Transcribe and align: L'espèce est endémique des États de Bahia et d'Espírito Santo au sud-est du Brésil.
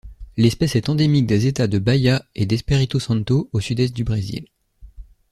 L'espèce 0.35 0.75
est 0.75 0.89
endémique 0.89 1.27
des 1.27 1.45
États 1.45 1.67
de 1.67 1.77
Bahia 1.77 2.25
et 2.33 2.47
d'Espírito 2.47 2.99
Santo 2.99 3.49
au 3.53 3.59
sud-est 3.59 3.95
du 3.95 4.03
Brésil. 4.03 4.47